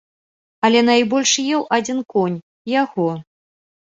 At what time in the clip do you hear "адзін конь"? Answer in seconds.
1.77-2.39